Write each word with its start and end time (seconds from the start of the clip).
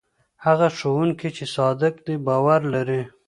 هغه 0.45 0.67
ښوونکی 0.77 1.29
چې 1.37 1.45
صادق 1.55 1.93
دی 2.05 2.15
باور 2.27 2.61
لري. 2.73 3.01